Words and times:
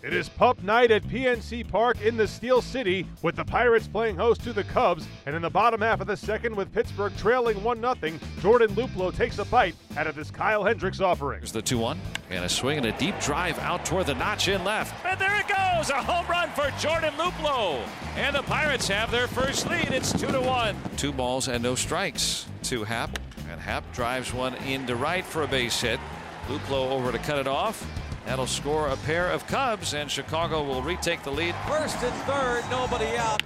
It 0.00 0.14
is 0.14 0.28
pup 0.28 0.62
night 0.62 0.92
at 0.92 1.02
PNC 1.02 1.68
Park 1.68 2.00
in 2.02 2.16
the 2.16 2.28
Steel 2.28 2.62
City 2.62 3.04
with 3.22 3.34
the 3.34 3.44
Pirates 3.44 3.88
playing 3.88 4.14
host 4.14 4.42
to 4.44 4.52
the 4.52 4.62
Cubs. 4.62 5.08
And 5.26 5.34
in 5.34 5.42
the 5.42 5.50
bottom 5.50 5.80
half 5.80 6.00
of 6.00 6.06
the 6.06 6.16
second, 6.16 6.54
with 6.54 6.72
Pittsburgh 6.72 7.12
trailing 7.16 7.60
1 7.64 7.80
0, 7.80 8.18
Jordan 8.40 8.70
Luplow 8.76 9.14
takes 9.14 9.38
a 9.38 9.44
bite 9.46 9.74
out 9.96 10.06
of 10.06 10.14
this 10.14 10.30
Kyle 10.30 10.62
Hendricks 10.62 11.00
offering. 11.00 11.40
Here's 11.40 11.50
the 11.50 11.62
2 11.62 11.78
1. 11.78 12.00
And 12.30 12.44
a 12.44 12.48
swing 12.48 12.78
and 12.78 12.86
a 12.86 12.92
deep 12.92 13.18
drive 13.18 13.58
out 13.58 13.84
toward 13.84 14.06
the 14.06 14.14
notch 14.14 14.46
in 14.46 14.62
left. 14.62 15.04
And 15.04 15.20
there 15.20 15.40
it 15.40 15.48
goes! 15.48 15.90
A 15.90 16.00
home 16.00 16.26
run 16.28 16.50
for 16.50 16.70
Jordan 16.78 17.12
Luplow. 17.14 17.82
And 18.14 18.36
the 18.36 18.42
Pirates 18.42 18.86
have 18.86 19.10
their 19.10 19.26
first 19.26 19.68
lead. 19.68 19.88
It's 19.88 20.12
2 20.12 20.28
to 20.28 20.40
1. 20.40 20.76
Two 20.96 21.12
balls 21.12 21.48
and 21.48 21.60
no 21.60 21.74
strikes 21.74 22.46
to 22.64 22.84
Hap. 22.84 23.18
And 23.50 23.60
Hap 23.60 23.92
drives 23.92 24.32
one 24.32 24.54
into 24.56 24.94
right 24.94 25.24
for 25.24 25.42
a 25.42 25.48
base 25.48 25.80
hit. 25.80 25.98
Luplow 26.46 26.92
over 26.92 27.10
to 27.10 27.18
cut 27.18 27.38
it 27.38 27.48
off. 27.48 27.84
That'll 28.28 28.46
score 28.46 28.88
a 28.88 28.96
pair 28.98 29.30
of 29.30 29.46
Cubs, 29.46 29.94
and 29.94 30.10
Chicago 30.10 30.62
will 30.62 30.82
retake 30.82 31.22
the 31.22 31.30
lead. 31.30 31.54
First 31.66 31.96
and 32.02 32.14
third, 32.24 32.62
nobody 32.70 33.16
out. 33.16 33.42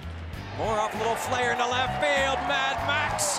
Moroff, 0.57 0.93
little 0.97 1.15
flare 1.15 1.53
into 1.53 1.65
left 1.65 2.01
field. 2.01 2.37
Mad 2.49 2.75
Max 2.85 3.37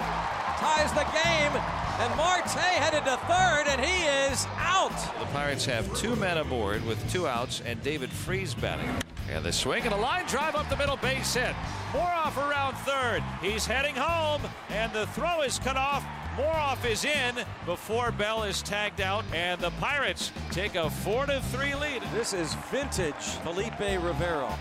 ties 0.58 0.90
the 0.94 1.04
game, 1.12 1.52
and 2.00 2.16
Marte 2.16 2.48
headed 2.48 3.04
to 3.04 3.18
third, 3.28 3.66
and 3.68 3.78
he 3.78 4.04
is 4.32 4.46
out. 4.56 4.96
The 5.20 5.26
Pirates 5.26 5.66
have 5.66 5.94
two 5.94 6.16
men 6.16 6.38
aboard 6.38 6.82
with 6.86 7.12
two 7.12 7.28
outs, 7.28 7.60
and 7.66 7.80
David 7.82 8.08
Freese 8.08 8.54
batting. 8.54 8.88
And 9.30 9.44
the 9.44 9.52
swing 9.52 9.84
and 9.84 9.92
a 9.92 9.98
line 9.98 10.24
drive 10.24 10.54
up 10.54 10.70
the 10.70 10.78
middle 10.78 10.96
base 10.96 11.34
hit. 11.34 11.54
Moroff 11.92 12.38
around 12.38 12.74
third. 12.78 13.22
He's 13.42 13.66
heading 13.66 13.96
home, 13.96 14.40
and 14.70 14.90
the 14.94 15.06
throw 15.08 15.42
is 15.42 15.58
cut 15.58 15.76
off. 15.76 16.06
Moroff 16.36 16.84
is 16.84 17.04
in 17.04 17.36
before 17.64 18.10
Bell 18.10 18.42
is 18.42 18.60
tagged 18.60 19.00
out, 19.00 19.24
and 19.32 19.60
the 19.60 19.70
Pirates 19.72 20.32
take 20.50 20.74
a 20.74 20.90
4 20.90 21.26
to 21.26 21.40
3 21.40 21.76
lead. 21.76 22.02
This 22.12 22.32
is 22.32 22.54
vintage 22.72 23.14
Felipe 23.44 23.78
Rivero. 23.78 24.52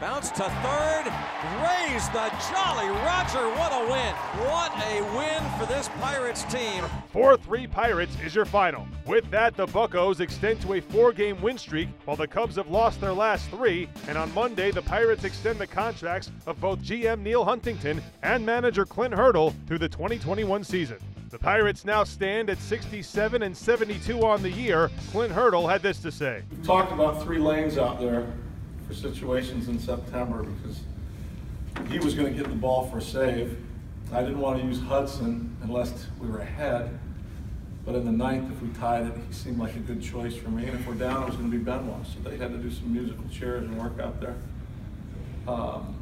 Bounce 0.00 0.30
to 0.30 0.44
third, 0.44 1.12
raise 1.60 2.08
the 2.08 2.32
Jolly 2.48 2.88
Roger. 2.88 3.46
What 3.58 3.70
a 3.70 3.84
win! 3.90 4.14
What 4.48 4.72
a 4.86 5.02
win 5.14 5.58
for 5.58 5.66
this 5.66 5.90
Pirates 6.00 6.44
team. 6.44 6.84
4 7.12 7.36
3 7.36 7.66
Pirates 7.66 8.16
is 8.24 8.34
your 8.34 8.46
final. 8.46 8.88
With 9.04 9.30
that, 9.30 9.58
the 9.58 9.66
Buckos 9.66 10.20
extend 10.20 10.62
to 10.62 10.72
a 10.72 10.80
four 10.80 11.12
game 11.12 11.38
win 11.42 11.58
streak 11.58 11.90
while 12.06 12.16
the 12.16 12.26
Cubs 12.26 12.56
have 12.56 12.70
lost 12.70 13.02
their 13.02 13.12
last 13.12 13.50
three. 13.50 13.90
And 14.08 14.16
on 14.16 14.32
Monday, 14.32 14.70
the 14.70 14.80
Pirates 14.80 15.24
extend 15.24 15.58
the 15.58 15.66
contracts 15.66 16.30
of 16.46 16.58
both 16.62 16.78
GM 16.78 17.20
Neal 17.20 17.44
Huntington 17.44 18.00
and 18.22 18.46
manager 18.46 18.86
Clint 18.86 19.12
Hurdle 19.12 19.54
through 19.66 19.80
the 19.80 19.88
2021 19.90 20.64
season. 20.64 20.96
The 21.28 21.38
Pirates 21.38 21.84
now 21.84 22.04
stand 22.04 22.48
at 22.48 22.58
67 22.58 23.42
and 23.42 23.54
72 23.54 24.24
on 24.24 24.40
the 24.40 24.50
year. 24.50 24.90
Clint 25.10 25.30
Hurdle 25.30 25.68
had 25.68 25.82
this 25.82 25.98
to 25.98 26.10
say. 26.10 26.42
We've 26.50 26.64
talked 26.64 26.90
about 26.90 27.22
three 27.22 27.38
lanes 27.38 27.76
out 27.76 28.00
there 28.00 28.32
for 28.90 28.96
situations 28.96 29.68
in 29.68 29.78
September 29.78 30.42
because 30.42 30.80
he 31.88 32.00
was 32.00 32.14
going 32.14 32.26
to 32.26 32.36
get 32.36 32.48
the 32.48 32.56
ball 32.56 32.88
for 32.88 32.98
a 32.98 33.02
save. 33.02 33.56
I 34.12 34.20
didn't 34.22 34.40
want 34.40 34.60
to 34.60 34.66
use 34.66 34.80
Hudson 34.80 35.56
unless 35.62 36.06
we 36.20 36.28
were 36.28 36.40
ahead. 36.40 36.98
But 37.86 37.94
in 37.94 38.04
the 38.04 38.12
ninth, 38.12 38.50
if 38.50 38.60
we 38.60 38.68
tied 38.70 39.06
it, 39.06 39.14
he 39.28 39.32
seemed 39.32 39.58
like 39.58 39.76
a 39.76 39.78
good 39.78 40.02
choice 40.02 40.34
for 40.34 40.50
me. 40.50 40.66
And 40.66 40.78
if 40.78 40.86
we're 40.86 40.94
down, 40.94 41.22
it 41.22 41.26
was 41.26 41.36
going 41.36 41.50
to 41.50 41.56
be 41.56 41.62
Benoit. 41.62 42.04
So 42.04 42.28
they 42.28 42.36
had 42.36 42.50
to 42.50 42.58
do 42.58 42.70
some 42.70 42.92
musical 42.92 43.24
chairs 43.30 43.62
and 43.62 43.78
work 43.78 43.98
out 44.00 44.20
there. 44.20 44.34
Um, 45.46 45.94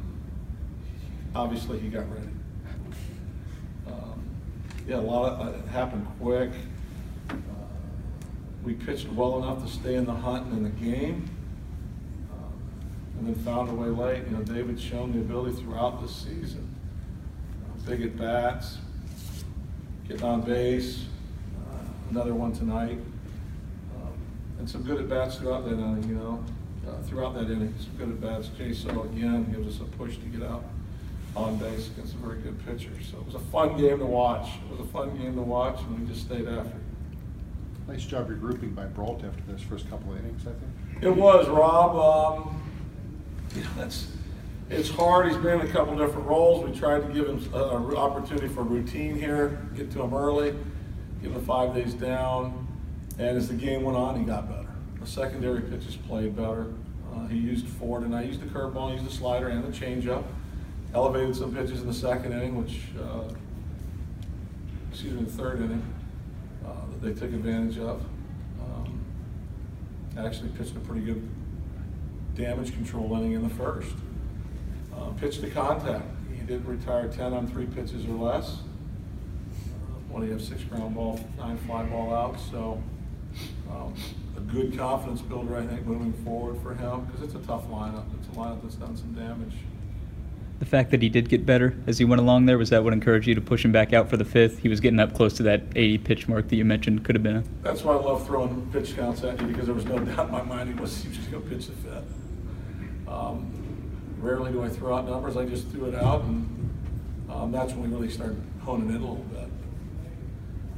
obviously, 1.35 1.79
he 1.79 1.89
got 1.89 2.11
ready. 2.11 2.27
Um, 3.87 4.23
yeah, 4.87 4.95
a 4.95 4.97
lot 4.97 5.31
of 5.31 5.55
it 5.55 5.67
happened 5.67 6.07
quick. 6.19 6.51
Uh, 7.29 7.35
we 8.63 8.73
pitched 8.73 9.07
well 9.09 9.37
enough 9.37 9.63
to 9.63 9.71
stay 9.71 9.93
in 9.93 10.05
the 10.05 10.13
hunt 10.13 10.47
and 10.47 10.57
in 10.57 10.63
the 10.63 10.91
game 10.91 11.29
and 13.19 13.27
then 13.27 13.43
found 13.43 13.69
a 13.69 13.73
way 13.73 13.87
late. 13.87 14.23
You 14.29 14.37
know, 14.37 14.43
David's 14.43 14.81
shown 14.81 15.11
the 15.11 15.19
ability 15.19 15.61
throughout 15.61 16.01
this 16.01 16.15
season. 16.15 16.73
Uh, 17.65 17.89
big 17.89 18.01
at 18.01 18.17
bats, 18.17 18.77
getting 20.07 20.23
on 20.23 20.41
base, 20.41 21.05
uh, 21.69 21.77
another 22.11 22.33
one 22.33 22.53
tonight, 22.53 22.97
um, 23.95 24.13
and 24.57 24.69
some 24.69 24.83
good 24.83 25.01
at 25.01 25.09
bats 25.09 25.35
throughout 25.35 25.65
that 25.65 25.73
inning. 25.73 26.03
You 26.07 26.15
know, 26.15 26.43
uh, 26.87 27.01
throughout 27.03 27.33
that 27.35 27.51
inning, 27.51 27.73
some 27.77 27.97
good 27.97 28.09
at 28.09 28.21
bats. 28.21 28.47
Jaso 28.57 29.05
again 29.11 29.51
gives 29.51 29.75
us 29.75 29.81
a 29.81 29.97
push 29.97 30.17
to 30.17 30.25
get 30.25 30.43
out 30.43 30.63
on 31.35 31.57
base 31.57 31.89
against 31.89 32.13
a 32.15 32.17
very 32.17 32.39
good 32.39 32.65
pitcher. 32.65 32.91
So 33.11 33.17
it 33.17 33.25
was 33.25 33.35
a 33.35 33.39
fun 33.39 33.77
game 33.77 33.99
to 33.99 34.05
watch. 34.05 34.49
It 34.65 34.71
was 34.71 34.79
a 34.79 34.91
fun 34.91 35.17
game 35.17 35.35
to 35.35 35.41
watch, 35.41 35.79
and 35.81 35.99
we 35.99 36.07
just 36.07 36.25
stayed 36.25 36.47
after. 36.47 36.77
Nice 37.87 38.05
job 38.05 38.29
regrouping 38.29 38.75
by 38.75 38.85
Brault 38.85 39.23
after 39.25 39.41
those 39.51 39.61
first 39.61 39.89
couple 39.89 40.13
of 40.13 40.19
innings, 40.19 40.43
I 40.43 40.51
think. 40.51 41.03
It 41.03 41.15
was, 41.15 41.47
Rob. 41.49 41.95
Um, 42.45 42.58
you 43.55 43.61
know, 43.61 43.69
that's 43.77 44.07
it's 44.69 44.89
hard. 44.89 45.27
He's 45.27 45.37
been 45.37 45.61
in 45.61 45.67
a 45.67 45.71
couple 45.71 45.97
different 45.97 46.27
roles. 46.27 46.63
We 46.63 46.77
tried 46.77 47.07
to 47.07 47.13
give 47.13 47.27
him 47.27 47.37
an 47.53 47.95
opportunity 47.95 48.47
for 48.47 48.61
routine 48.61 49.15
here, 49.15 49.67
get 49.75 49.91
to 49.93 50.03
him 50.03 50.13
early, 50.13 50.53
give 51.23 51.31
him 51.31 51.43
five 51.43 51.73
days 51.73 51.95
down, 51.95 52.67
and 53.17 53.35
as 53.35 53.47
the 53.47 53.55
game 53.55 53.81
went 53.83 53.97
on, 53.97 54.19
he 54.19 54.25
got 54.25 54.47
better. 54.47 54.67
The 54.99 55.07
secondary 55.07 55.61
pitches 55.61 55.95
played 55.95 56.35
better. 56.35 56.67
Uh, 57.15 57.25
he 57.27 57.37
used 57.37 57.65
and 57.81 58.15
I 58.15 58.21
used 58.21 58.41
the 58.41 58.45
curveball, 58.45 58.93
used 58.93 59.05
the 59.05 59.11
slider, 59.11 59.47
and 59.47 59.63
the 59.63 59.75
changeup. 59.75 60.23
Elevated 60.93 61.35
some 61.35 61.53
pitches 61.53 61.81
in 61.81 61.87
the 61.87 61.93
second 61.93 62.33
inning, 62.33 62.55
which, 62.63 62.81
uh, 63.01 63.23
excuse 64.91 65.13
me, 65.13 65.23
the 65.23 65.31
third 65.31 65.61
inning, 65.61 65.83
uh, 66.65 66.69
that 66.91 67.01
they 67.01 67.19
took 67.19 67.33
advantage 67.33 67.77
of. 67.77 68.01
Um, 68.61 68.99
actually 70.17 70.49
pitched 70.49 70.75
a 70.75 70.79
pretty 70.79 71.05
good 71.05 71.27
damage 72.39 72.71
control 72.71 73.15
inning 73.17 73.33
in 73.33 73.43
the 73.43 73.53
first. 73.55 73.91
Uh, 74.95 75.09
pitch 75.19 75.39
to 75.41 75.49
contact. 75.49 76.05
He 76.33 76.45
did 76.45 76.65
retire 76.65 77.07
10 77.07 77.33
on 77.33 77.47
three 77.47 77.65
pitches 77.65 78.05
or 78.05 78.13
less. 78.13 78.59
Uh, 80.13 80.21
he 80.21 80.31
have 80.31 80.41
six 80.41 80.63
ground 80.63 80.95
ball, 80.95 81.19
nine 81.37 81.57
fly 81.59 81.83
ball 81.83 82.13
outs. 82.13 82.43
So 82.49 82.81
um, 83.69 83.93
a 84.35 84.39
good 84.39 84.77
confidence 84.77 85.21
builder, 85.21 85.57
I 85.57 85.65
think, 85.65 85.85
moving 85.85 86.13
forward 86.23 86.61
for 86.61 86.73
him 86.73 87.05
because 87.05 87.21
it's 87.23 87.35
a 87.35 87.47
tough 87.47 87.67
lineup. 87.67 88.05
It's 88.17 88.27
a 88.29 88.39
lineup 88.39 88.61
that's 88.63 88.75
done 88.75 88.95
some 88.95 89.13
damage. 89.13 89.53
The 90.59 90.65
fact 90.65 90.91
that 90.91 91.01
he 91.01 91.07
did 91.07 91.29
get 91.29 91.45
better 91.45 91.73
as 91.87 91.97
he 91.97 92.05
went 92.05 92.19
along 92.19 92.45
there 92.45 92.57
was 92.57 92.69
that 92.71 92.83
what 92.83 92.91
encouraged 92.91 93.27
you 93.27 93.35
to 93.35 93.41
push 93.41 93.63
him 93.63 93.71
back 93.71 93.93
out 93.93 94.09
for 94.09 94.17
the 94.17 94.25
fifth? 94.25 94.59
He 94.59 94.67
was 94.67 94.81
getting 94.81 94.99
up 94.99 95.13
close 95.13 95.33
to 95.35 95.43
that 95.43 95.63
80 95.75 95.97
pitch 95.99 96.27
mark 96.27 96.49
that 96.49 96.55
you 96.57 96.65
mentioned 96.65 97.05
could 97.05 97.15
have 97.15 97.23
been 97.23 97.37
a. 97.37 97.43
That's 97.63 97.83
why 97.83 97.93
I 97.93 97.97
love 97.97 98.25
throwing 98.25 98.69
pitch 98.73 98.95
counts 98.95 99.23
at 99.23 99.39
you 99.39 99.47
because 99.47 99.67
there 99.67 99.75
was 99.75 99.85
no 99.85 99.99
doubt 100.05 100.25
in 100.25 100.31
my 100.31 100.41
mind 100.41 100.73
he 100.73 100.79
was, 100.79 101.01
he 101.01 101.09
was 101.09 101.17
going 101.19 101.43
to 101.43 101.49
pitch 101.49 101.67
the 101.67 101.73
fifth. 101.73 102.03
Um, 103.09 103.51
rarely 104.19 104.51
do 104.51 104.63
I 104.63 104.69
throw 104.69 104.95
out 104.95 105.07
numbers. 105.07 105.35
I 105.35 105.45
just 105.45 105.67
threw 105.69 105.85
it 105.85 105.95
out, 105.95 106.23
and 106.23 106.69
um, 107.29 107.51
that's 107.51 107.73
when 107.73 107.89
we 107.89 107.97
really 107.97 108.09
started 108.09 108.41
honing 108.61 108.89
in 108.89 108.95
a 108.95 108.99
little 108.99 109.15
bit. 109.15 109.47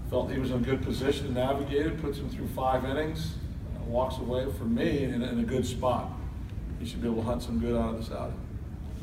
Felt 0.09 0.31
he 0.31 0.39
was 0.39 0.51
in 0.51 0.57
a 0.57 0.59
good 0.65 0.81
position 0.81 1.27
to 1.27 1.33
navigate 1.33 1.85
it, 1.85 2.01
puts 2.01 2.17
him 2.17 2.29
through 2.29 2.47
five 2.49 2.85
innings, 2.85 3.35
uh, 3.75 3.83
walks 3.85 4.17
away 4.17 4.45
from 4.57 4.75
me 4.75 5.03
in, 5.03 5.21
in, 5.21 5.39
a 5.39 5.43
good 5.43 5.65
spot. 5.65 6.11
He 6.79 6.85
should 6.85 7.01
be 7.01 7.07
able 7.07 7.21
to 7.21 7.27
hunt 7.27 7.43
some 7.43 7.59
good 7.59 7.79
out 7.79 7.95
of 7.95 7.99
this 7.99 8.15
outing. 8.15 8.39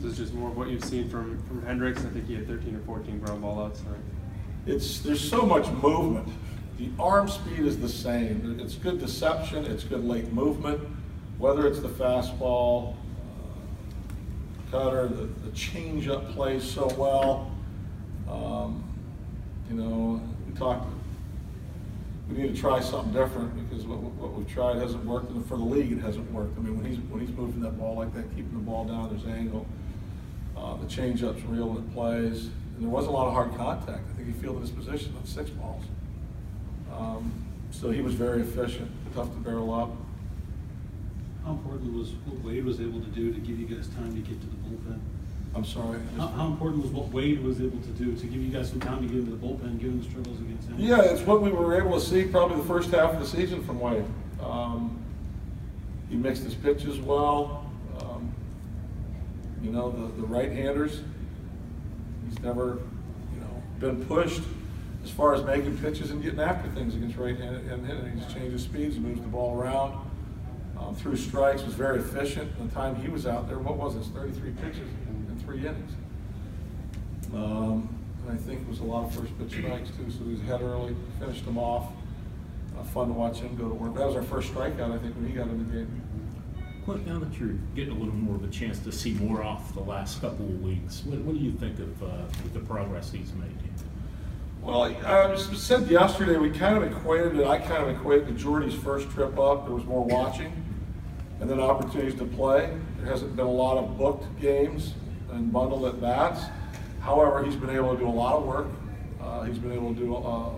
This 0.00 0.12
is 0.12 0.18
just 0.18 0.34
more 0.34 0.50
of 0.50 0.56
what 0.56 0.68
you've 0.68 0.84
seen 0.84 1.08
from, 1.08 1.42
from 1.48 1.64
Hendricks. 1.64 2.04
I 2.04 2.10
think 2.10 2.26
he 2.26 2.34
had 2.34 2.46
13 2.46 2.76
or 2.76 2.80
14 2.80 3.18
ground 3.20 3.42
ball 3.42 3.64
outs. 3.64 3.82
It's 4.66 5.00
there's 5.00 5.26
so 5.26 5.42
much 5.42 5.66
movement. 5.68 6.28
The 6.78 6.90
arm 7.00 7.28
speed 7.28 7.60
is 7.60 7.78
the 7.78 7.88
same. 7.88 8.60
It's 8.60 8.74
good 8.74 9.00
deception. 9.00 9.64
It's 9.64 9.82
good 9.82 10.04
late 10.04 10.32
movement. 10.32 10.80
Whether 11.38 11.66
it's 11.66 11.80
the 11.80 11.88
fastball, 11.88 12.94
cutter, 14.70 15.08
the, 15.08 15.24
the 15.24 15.50
changeup 15.50 16.32
plays 16.34 16.64
so 16.64 16.86
well. 16.96 17.50
Um, 18.30 18.84
you 19.70 19.76
know, 19.76 20.20
we 20.46 20.58
talked, 20.58 20.86
we 22.30 22.38
need 22.38 22.54
to 22.54 22.60
try 22.60 22.80
something 22.80 23.12
different 23.12 23.68
because 23.68 23.86
what, 23.86 23.98
what 24.00 24.32
we've 24.34 24.48
tried 24.48 24.76
hasn't 24.76 25.04
worked, 25.04 25.30
and 25.30 25.44
for 25.46 25.56
the 25.56 25.64
league 25.64 25.92
it 25.92 26.00
hasn't 26.00 26.30
worked. 26.32 26.58
I 26.58 26.60
mean, 26.60 26.76
when 26.76 26.86
he's 26.86 26.98
when 27.10 27.20
he's 27.20 27.34
moving 27.36 27.60
that 27.62 27.78
ball 27.78 27.96
like 27.96 28.14
that, 28.14 28.28
keeping 28.30 28.52
the 28.52 28.58
ball 28.58 28.84
down, 28.84 29.08
there's 29.10 29.26
angle. 29.26 29.66
Uh, 30.56 30.76
the 30.76 30.86
changeup's 30.86 31.42
real 31.44 31.68
when 31.68 31.78
it 31.78 31.94
plays, 31.94 32.44
and 32.44 32.82
there 32.82 32.88
wasn't 32.88 33.14
a 33.14 33.16
lot 33.16 33.28
of 33.28 33.32
hard 33.32 33.54
contact. 33.56 34.04
I 34.12 34.16
think 34.16 34.34
he 34.34 34.40
fielded 34.40 34.62
his 34.62 34.70
position 34.70 35.14
on 35.16 35.24
six 35.24 35.50
balls. 35.50 35.84
Um, 36.92 37.32
so 37.70 37.90
he 37.90 38.00
was 38.00 38.14
very 38.14 38.42
efficient, 38.42 38.90
tough 39.14 39.30
to 39.32 39.38
barrel 39.38 39.72
up. 39.72 39.90
How 41.48 41.54
important 41.54 41.94
was 41.94 42.10
what 42.26 42.44
Wade 42.44 42.62
was 42.66 42.78
able 42.78 43.00
to 43.00 43.06
do 43.06 43.32
to 43.32 43.40
give 43.40 43.58
you 43.58 43.64
guys 43.64 43.88
time 43.88 44.14
to 44.14 44.20
get 44.20 44.38
to 44.38 44.46
the 44.46 44.56
bullpen? 44.56 45.00
I'm 45.54 45.64
sorry. 45.64 45.98
How, 46.18 46.26
how 46.26 46.46
important 46.48 46.82
was 46.82 46.90
what 46.90 47.08
Wade 47.08 47.42
was 47.42 47.62
able 47.62 47.78
to 47.78 47.88
do 47.88 48.14
to 48.14 48.26
give 48.26 48.42
you 48.42 48.50
guys 48.50 48.68
some 48.68 48.80
time 48.80 49.00
to 49.00 49.08
get 49.08 49.16
into 49.16 49.30
the 49.30 49.38
bullpen, 49.38 49.80
given 49.80 49.98
the 49.98 50.04
struggles 50.04 50.38
against 50.40 50.68
him? 50.68 50.78
Yeah, 50.78 51.00
it's 51.00 51.22
what 51.22 51.40
we 51.40 51.50
were 51.50 51.74
able 51.74 51.98
to 51.98 52.04
see 52.04 52.24
probably 52.24 52.58
the 52.58 52.64
first 52.64 52.90
half 52.90 53.14
of 53.14 53.20
the 53.20 53.26
season 53.26 53.64
from 53.64 53.80
Wade. 53.80 54.04
Um, 54.44 55.02
he 56.10 56.16
mixed 56.16 56.42
his 56.42 56.54
pitches 56.54 56.98
well. 56.98 57.64
Um, 58.02 58.30
you 59.62 59.70
know, 59.70 59.90
the, 59.90 60.20
the 60.20 60.26
right-handers, 60.26 61.00
he's 62.28 62.38
never, 62.40 62.80
you 63.32 63.40
know, 63.40 63.62
been 63.80 64.04
pushed 64.04 64.42
as 65.02 65.10
far 65.10 65.34
as 65.34 65.42
making 65.44 65.78
pitches 65.78 66.10
and 66.10 66.22
getting 66.22 66.40
after 66.40 66.68
things 66.72 66.94
against 66.94 67.16
right-handed. 67.16 67.72
And, 67.72 67.90
and 67.90 68.20
he's 68.20 68.34
changed 68.34 68.52
his 68.52 68.64
speeds, 68.64 68.98
moves 68.98 69.22
the 69.22 69.28
ball 69.28 69.58
around. 69.58 70.04
Um, 70.78 70.94
threw 70.94 71.16
strikes, 71.16 71.62
was 71.62 71.74
very 71.74 71.98
efficient. 71.98 72.50
In 72.58 72.68
The 72.68 72.74
time 72.74 72.96
he 72.96 73.08
was 73.08 73.26
out 73.26 73.48
there, 73.48 73.58
what 73.58 73.76
was 73.76 73.96
this, 73.96 74.08
33 74.08 74.50
pitches 74.62 74.78
in, 74.78 75.40
three 75.44 75.58
innings. 75.60 75.92
Um, 77.34 77.88
and 78.26 78.38
I 78.38 78.42
think 78.42 78.62
it 78.62 78.68
was 78.68 78.80
a 78.80 78.84
lot 78.84 79.06
of 79.06 79.14
first 79.14 79.38
pitch 79.38 79.52
strikes 79.52 79.90
too, 79.90 80.10
so 80.10 80.24
he 80.24 80.32
was 80.32 80.40
ahead 80.40 80.62
early, 80.62 80.94
finished 81.18 81.44
them 81.44 81.58
off. 81.58 81.92
Uh, 82.78 82.82
fun 82.84 83.08
to 83.08 83.12
watch 83.12 83.38
him 83.38 83.56
go 83.56 83.68
to 83.68 83.74
work. 83.74 83.94
That 83.94 84.06
was 84.06 84.16
our 84.16 84.22
first 84.22 84.52
strikeout, 84.52 84.94
I 84.94 84.98
think, 84.98 85.14
when 85.16 85.26
he 85.26 85.32
got 85.32 85.48
in 85.48 85.58
the 85.58 85.72
game. 85.72 86.02
Clint, 86.84 87.06
now 87.06 87.18
that 87.18 87.38
you're 87.38 87.56
getting 87.74 87.94
a 87.94 87.98
little 87.98 88.14
more 88.14 88.36
of 88.36 88.44
a 88.44 88.48
chance 88.48 88.78
to 88.80 88.92
see 88.92 89.12
more 89.14 89.42
off 89.42 89.74
the 89.74 89.80
last 89.80 90.20
couple 90.20 90.46
of 90.46 90.62
weeks, 90.62 91.02
what, 91.04 91.18
what 91.20 91.34
do 91.34 91.40
you 91.40 91.52
think 91.52 91.78
of 91.78 92.02
uh, 92.02 92.06
the 92.52 92.60
progress 92.60 93.10
he's 93.10 93.32
made? 93.34 93.58
Well, 94.62 94.82
I 94.82 95.34
said 95.36 95.88
yesterday, 95.88 96.36
we 96.36 96.50
kind 96.50 96.76
of 96.76 96.82
equated 96.82 97.38
it, 97.38 97.46
I 97.46 97.58
kind 97.58 97.84
of 97.84 97.88
equated 97.88 98.28
to 98.28 98.34
Jordy's 98.34 98.74
first 98.74 99.08
trip 99.10 99.38
up, 99.38 99.64
there 99.64 99.74
was 99.74 99.84
more 99.84 100.04
watching, 100.04 100.52
and 101.40 101.48
then 101.48 101.60
opportunities 101.60 102.18
to 102.18 102.24
play. 102.24 102.76
There 102.98 103.06
hasn't 103.06 103.36
been 103.36 103.46
a 103.46 103.50
lot 103.50 103.78
of 103.78 103.96
booked 103.96 104.40
games 104.40 104.94
and 105.30 105.52
bundled 105.52 105.84
at 105.86 106.00
bats. 106.00 106.44
However, 107.00 107.44
he's 107.44 107.56
been 107.56 107.70
able 107.70 107.94
to 107.94 108.00
do 108.00 108.08
a 108.08 108.10
lot 108.10 108.36
of 108.36 108.46
work. 108.46 108.66
Uh, 109.20 109.42
he's 109.42 109.58
been 109.58 109.72
able 109.72 109.94
to 109.94 110.00
do 110.00 110.16
uh, 110.16 110.50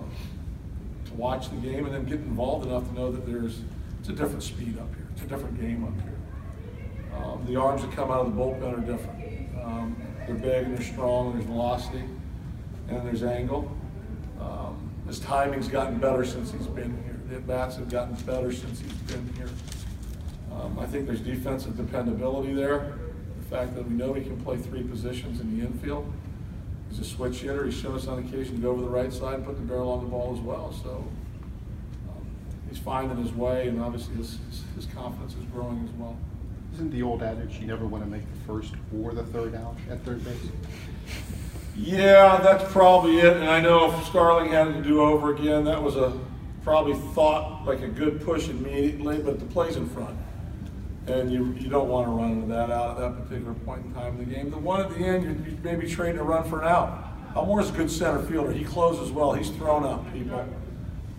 to 1.06 1.14
watch 1.14 1.50
the 1.50 1.56
game 1.56 1.86
and 1.86 1.94
then 1.94 2.04
get 2.04 2.20
involved 2.20 2.66
enough 2.66 2.86
to 2.88 2.94
know 2.94 3.10
that 3.10 3.26
there's 3.26 3.60
it's 3.98 4.08
a 4.08 4.12
different 4.12 4.42
speed 4.42 4.78
up 4.78 4.94
here. 4.94 5.06
It's 5.12 5.22
a 5.22 5.26
different 5.26 5.60
game 5.60 5.84
up 5.84 5.94
here. 6.02 6.16
Um, 7.16 7.44
the 7.46 7.56
arms 7.56 7.82
that 7.82 7.92
come 7.92 8.10
out 8.10 8.26
of 8.26 8.34
the 8.34 8.40
bullpen 8.40 8.78
are 8.78 8.80
different. 8.80 9.20
Um, 9.62 9.96
they're 10.26 10.36
big 10.36 10.66
and 10.66 10.76
they're 10.76 10.84
strong 10.84 11.26
and 11.26 11.34
there's 11.36 11.44
velocity 11.44 12.04
and 12.88 13.06
there's 13.06 13.22
angle. 13.22 13.70
Um, 14.40 14.90
his 15.06 15.20
timing's 15.20 15.68
gotten 15.68 15.98
better 15.98 16.24
since 16.24 16.52
he's 16.52 16.66
been 16.66 16.96
here. 17.04 17.20
The 17.28 17.36
at-bats 17.36 17.76
have 17.76 17.90
gotten 17.90 18.14
better 18.24 18.52
since 18.52 18.80
he's 18.80 18.92
been 18.92 19.32
here. 19.36 19.50
I 20.90 20.92
think 20.92 21.06
there's 21.06 21.20
defensive 21.20 21.76
dependability 21.76 22.52
there. 22.52 22.94
The 23.42 23.56
fact 23.56 23.76
that 23.76 23.88
we 23.88 23.94
know 23.94 24.12
he 24.12 24.24
can 24.24 24.40
play 24.40 24.56
three 24.56 24.82
positions 24.82 25.38
in 25.38 25.56
the 25.56 25.64
infield. 25.64 26.12
He's 26.88 26.98
a 26.98 27.04
switch 27.04 27.42
hitter. 27.42 27.64
He's 27.64 27.76
shown 27.76 27.94
us 27.94 28.08
on 28.08 28.18
occasion 28.18 28.56
to 28.56 28.60
go 28.60 28.70
over 28.72 28.82
the 28.82 28.88
right 28.88 29.12
side 29.12 29.34
and 29.34 29.46
put 29.46 29.54
the 29.54 29.62
barrel 29.62 29.92
on 29.92 30.02
the 30.02 30.10
ball 30.10 30.34
as 30.36 30.40
well. 30.40 30.74
So 30.82 31.08
um, 32.08 32.26
he's 32.68 32.78
finding 32.78 33.22
his 33.22 33.32
way, 33.32 33.68
and 33.68 33.80
obviously 33.80 34.16
his, 34.16 34.38
his, 34.50 34.64
his 34.74 34.86
confidence 34.86 35.34
is 35.34 35.44
growing 35.52 35.80
as 35.84 35.94
well. 35.94 36.16
Isn't 36.74 36.90
the 36.90 37.04
old 37.04 37.22
adage 37.22 37.60
you 37.60 37.68
never 37.68 37.86
want 37.86 38.02
to 38.02 38.10
make 38.10 38.28
the 38.28 38.40
first 38.44 38.74
or 39.00 39.12
the 39.12 39.22
third 39.22 39.54
out 39.54 39.76
at 39.88 40.04
third 40.04 40.24
base? 40.24 40.34
Yeah, 41.76 42.40
that's 42.42 42.64
probably 42.72 43.20
it. 43.20 43.36
And 43.36 43.48
I 43.48 43.60
know 43.60 43.96
if 43.96 44.06
Starling 44.06 44.50
had 44.50 44.74
to 44.74 44.82
do 44.82 45.02
over 45.02 45.32
again, 45.32 45.62
that 45.66 45.80
was 45.80 45.94
a 45.94 46.18
probably 46.64 46.94
thought 47.14 47.64
like 47.64 47.80
a 47.82 47.88
good 47.88 48.20
push 48.22 48.48
immediately, 48.48 49.18
but 49.18 49.38
the 49.38 49.46
play's 49.46 49.76
in 49.76 49.88
front. 49.88 50.18
And 51.10 51.32
you, 51.32 51.54
you 51.58 51.68
don't 51.68 51.88
want 51.88 52.06
to 52.06 52.12
run 52.12 52.32
into 52.32 52.46
that 52.48 52.70
out 52.70 52.90
at 52.90 52.98
that 52.98 53.22
particular 53.22 53.54
point 53.54 53.84
in 53.84 53.92
time 53.92 54.18
in 54.20 54.28
the 54.28 54.34
game. 54.34 54.50
The 54.50 54.58
one 54.58 54.80
at 54.80 54.90
the 54.90 54.98
end, 54.98 55.24
you, 55.24 55.30
you 55.50 55.58
maybe 55.62 55.88
trading 55.88 56.20
a 56.20 56.22
run 56.22 56.48
for 56.48 56.62
an 56.62 56.68
out. 56.68 57.04
Almora's 57.34 57.70
a 57.70 57.72
good 57.72 57.90
center 57.90 58.22
fielder. 58.22 58.52
He 58.52 58.64
closes 58.64 59.10
well. 59.10 59.32
He's 59.32 59.50
thrown 59.50 59.84
up 59.84 60.12
people. 60.12 60.48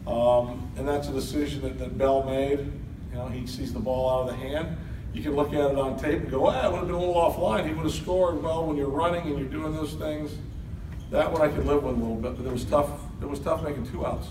Um, 0.08 0.72
and 0.78 0.88
that's 0.88 1.10
a 1.10 1.12
decision 1.12 1.62
that, 1.62 1.78
that 1.78 1.98
Bell 1.98 2.24
made. 2.24 2.60
You 2.60 3.18
know, 3.18 3.28
he 3.28 3.46
sees 3.46 3.74
the 3.74 3.80
ball 3.80 4.10
out 4.10 4.30
of 4.30 4.40
the 4.40 4.48
hand. 4.48 4.78
You 5.14 5.22
can 5.22 5.36
look 5.36 5.50
at 5.50 5.60
it 5.72 5.78
on 5.78 6.00
tape 6.00 6.22
and 6.22 6.32
go, 6.32 6.48
ah, 6.48 6.68
it 6.68 6.72
would 6.72 6.80
have 6.80 6.88
been 6.88 6.96
a 6.96 7.00
little 7.00 7.16
offline. 7.16 7.68
He 7.68 7.74
would 7.74 7.84
have 7.84 7.94
scored. 7.94 8.42
Well, 8.42 8.66
when 8.66 8.78
you're 8.78 8.90
running 8.90 9.28
and 9.28 9.38
you're 9.38 9.50
doing 9.50 9.74
those 9.74 9.94
things, 9.94 10.32
that 11.12 11.30
one 11.30 11.42
I 11.42 11.50
could 11.50 11.66
live 11.66 11.84
with 11.84 11.96
a 11.96 12.00
little 12.00 12.16
bit, 12.16 12.38
but 12.38 12.46
it 12.46 12.52
was 12.52 12.64
tough. 12.64 12.90
It 13.22 13.28
was 13.28 13.40
tough 13.40 13.62
making 13.64 13.92
two 13.92 14.06
outs. 14.06 14.28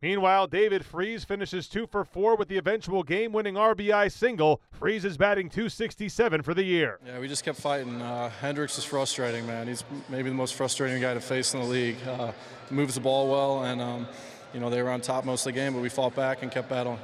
Meanwhile, 0.00 0.46
David 0.46 0.84
Freese 0.84 1.24
finishes 1.24 1.66
two 1.66 1.88
for 1.88 2.04
four 2.04 2.36
with 2.36 2.46
the 2.46 2.56
eventual 2.56 3.02
game-winning 3.02 3.54
RBI 3.54 4.12
single. 4.12 4.60
Freese 4.70 5.04
is 5.04 5.16
batting 5.16 5.48
267 5.48 6.42
for 6.42 6.54
the 6.54 6.62
year. 6.62 7.00
Yeah, 7.04 7.18
we 7.18 7.26
just 7.26 7.44
kept 7.44 7.58
fighting. 7.58 8.00
Uh, 8.00 8.30
Hendricks 8.40 8.78
is 8.78 8.84
frustrating, 8.84 9.44
man. 9.44 9.66
He's 9.66 9.82
maybe 10.08 10.28
the 10.28 10.36
most 10.36 10.54
frustrating 10.54 11.00
guy 11.02 11.14
to 11.14 11.20
face 11.20 11.52
in 11.52 11.60
the 11.60 11.66
league. 11.66 11.96
Uh, 12.06 12.30
moves 12.70 12.94
the 12.94 13.00
ball 13.00 13.28
well, 13.28 13.64
and 13.64 13.80
um, 13.80 14.06
you 14.54 14.60
know 14.60 14.70
they 14.70 14.82
were 14.82 14.90
on 14.90 15.00
top 15.00 15.24
most 15.24 15.40
of 15.46 15.52
the 15.52 15.58
game, 15.58 15.72
but 15.72 15.82
we 15.82 15.88
fought 15.88 16.14
back 16.14 16.42
and 16.42 16.52
kept 16.52 16.68
battling. 16.68 16.98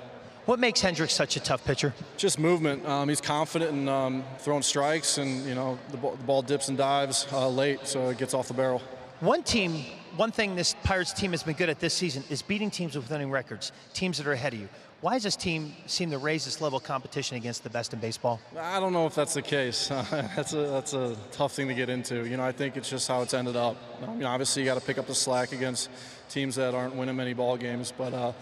What 0.47 0.61
makes 0.61 0.81
Hendricks 0.81 1.15
such 1.15 1.37
a 1.37 1.41
tough 1.41 1.65
pitcher? 1.65 1.95
Just 2.17 2.39
movement. 2.39 2.87
Um, 2.87 3.09
he's 3.09 3.21
confident 3.21 3.73
in 3.73 3.89
um, 3.89 4.23
throwing 4.39 4.63
strikes, 4.63 5.19
and 5.19 5.45
you 5.47 5.57
know 5.57 5.79
the 5.91 5.97
ball, 5.97 6.15
the 6.15 6.25
ball 6.25 6.43
dips 6.43 6.69
and 6.69 6.79
dives 6.79 7.27
uh, 7.33 7.49
late, 7.49 7.89
so 7.89 8.11
it 8.11 8.19
gets 8.19 8.35
off 8.35 8.47
the 8.47 8.55
barrel. 8.55 8.83
One 9.19 9.43
team, 9.43 9.85
one 10.17 10.31
thing 10.31 10.55
this 10.55 10.75
Pirates 10.85 11.13
team 11.13 11.33
has 11.33 11.43
been 11.43 11.55
good 11.55 11.69
at 11.69 11.81
this 11.81 11.95
season 11.95 12.23
is 12.31 12.43
beating 12.43 12.71
teams 12.71 12.97
with 12.97 13.11
winning 13.11 13.31
records, 13.31 13.73
teams 13.93 14.19
that 14.19 14.27
are 14.27 14.33
ahead 14.33 14.55
of 14.55 14.61
you. 14.61 14.69
Why 15.01 15.15
does 15.15 15.25
this 15.25 15.37
team 15.37 15.75
seem 15.87 16.11
to 16.13 16.19
raise 16.19 16.47
this 16.47 16.61
level 16.61 16.79
of 16.79 16.85
competition 16.85 17.37
against 17.37 17.63
the 17.63 17.69
best 17.69 17.93
in 17.93 17.99
baseball? 17.99 18.41
I 18.59 18.81
don't 18.81 18.93
know 18.93 19.07
if 19.07 19.15
that's 19.15 19.35
the 19.35 19.43
case. 19.43 19.89
that's 20.11 20.55
a 20.55 20.67
that's 20.67 20.95
a 20.95 21.17
tough 21.31 21.53
thing 21.53 21.69
to 21.69 21.75
get 21.75 21.91
into. 21.91 22.27
You 22.27 22.39
know, 22.39 22.45
I 22.45 22.53
think 22.53 22.77
it's 22.77 22.89
just 22.89 23.07
how 23.07 23.21
it's 23.21 23.35
ended 23.35 23.57
up. 23.57 23.77
I 24.03 24.07
mean, 24.07 24.25
obviously, 24.25 24.63
you 24.63 24.69
got 24.69 24.81
to 24.81 24.87
pick 24.87 24.97
up 24.97 25.07
the 25.07 25.15
slack 25.15 25.53
against 25.53 25.91
teams 26.31 26.55
that 26.57 26.75
aren't 26.75 26.95
winning 26.95 27.17
many 27.17 27.35
ball 27.35 27.57
games, 27.57 27.93
but. 27.97 28.15
Uh, 28.15 28.33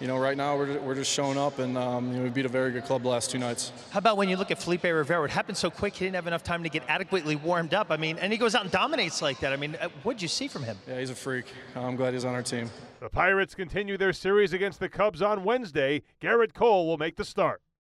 you 0.00 0.06
know, 0.06 0.18
right 0.18 0.36
now 0.36 0.56
we're, 0.56 0.78
we're 0.80 0.94
just 0.94 1.12
showing 1.12 1.36
up, 1.36 1.58
and 1.58 1.76
um, 1.76 2.10
you 2.10 2.18
know, 2.18 2.24
we 2.24 2.30
beat 2.30 2.46
a 2.46 2.48
very 2.48 2.72
good 2.72 2.84
club 2.84 3.02
the 3.02 3.08
last 3.08 3.30
two 3.30 3.38
nights. 3.38 3.72
How 3.90 3.98
about 3.98 4.16
when 4.16 4.28
you 4.28 4.36
look 4.36 4.50
at 4.50 4.60
Felipe 4.60 4.84
Rivero? 4.84 5.24
It 5.24 5.30
happened 5.30 5.58
so 5.58 5.70
quick, 5.70 5.94
he 5.94 6.06
didn't 6.06 6.14
have 6.14 6.26
enough 6.26 6.42
time 6.42 6.62
to 6.62 6.68
get 6.70 6.82
adequately 6.88 7.36
warmed 7.36 7.74
up. 7.74 7.90
I 7.90 7.96
mean, 7.98 8.16
and 8.18 8.32
he 8.32 8.38
goes 8.38 8.54
out 8.54 8.62
and 8.62 8.70
dominates 8.70 9.20
like 9.20 9.40
that. 9.40 9.52
I 9.52 9.56
mean, 9.56 9.76
uh, 9.80 9.88
what 10.02 10.14
did 10.14 10.22
you 10.22 10.28
see 10.28 10.48
from 10.48 10.62
him? 10.62 10.78
Yeah, 10.88 10.98
he's 10.98 11.10
a 11.10 11.14
freak. 11.14 11.46
I'm 11.76 11.96
glad 11.96 12.14
he's 12.14 12.24
on 12.24 12.34
our 12.34 12.42
team. 12.42 12.70
The 13.00 13.10
Pirates 13.10 13.54
continue 13.54 13.96
their 13.96 14.12
series 14.12 14.52
against 14.52 14.80
the 14.80 14.88
Cubs 14.88 15.22
on 15.22 15.44
Wednesday. 15.44 16.02
Gerrit 16.20 16.54
Cole 16.54 16.86
will 16.86 16.98
make 16.98 17.16
the 17.16 17.24
start. 17.24 17.60